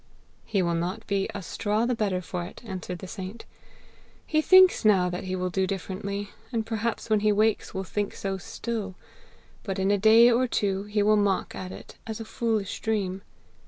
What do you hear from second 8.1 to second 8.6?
so